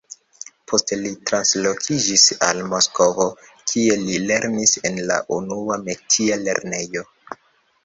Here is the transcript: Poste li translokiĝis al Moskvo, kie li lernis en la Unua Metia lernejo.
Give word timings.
Poste 0.69 0.97
li 1.01 1.09
translokiĝis 1.31 2.23
al 2.47 2.63
Moskvo, 2.71 3.29
kie 3.73 3.99
li 4.07 4.17
lernis 4.33 4.75
en 4.93 4.99
la 5.13 5.21
Unua 5.39 5.81
Metia 5.87 6.43
lernejo. 6.49 7.09